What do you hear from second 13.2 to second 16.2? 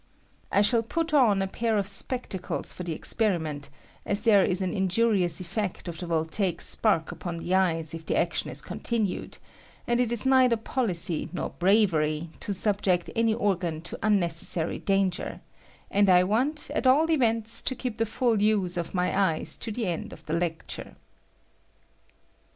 or gan to unnecessary danger, and